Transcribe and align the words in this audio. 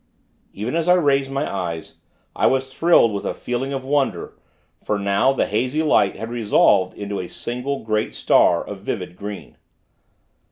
Even 0.51 0.75
as 0.75 0.87
I 0.87 0.95
raised 0.95 1.29
my 1.29 1.47
eyes, 1.47 1.97
I 2.35 2.47
was 2.47 2.73
thrilled 2.73 3.13
with 3.13 3.23
a 3.23 3.35
feeling 3.35 3.71
of 3.71 3.85
wonder; 3.85 4.35
for, 4.83 4.97
now, 4.97 5.31
the 5.31 5.45
hazy 5.45 5.83
light 5.83 6.15
had 6.15 6.31
resolved 6.31 6.97
into 6.97 7.19
a 7.19 7.27
single, 7.27 7.83
great 7.83 8.15
star, 8.15 8.65
of 8.67 8.79
vivid 8.79 9.15
green. 9.15 9.57